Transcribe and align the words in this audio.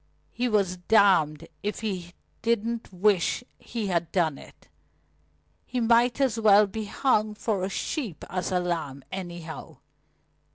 He 0.31 0.49
was 0.49 0.77
damned 0.77 1.47
if 1.61 1.81
he 1.81 2.13
didn't 2.41 2.91
wish 2.91 3.43
he 3.59 3.85
had 3.85 4.11
done 4.11 4.39
it. 4.39 4.67
He 5.63 5.79
might 5.79 6.19
as 6.19 6.39
well 6.39 6.65
be 6.65 6.85
hung 6.85 7.35
for 7.35 7.63
a 7.63 7.69
sheep 7.69 8.25
as 8.27 8.51
a 8.51 8.59
lamb, 8.59 9.03
anyhow. 9.11 9.77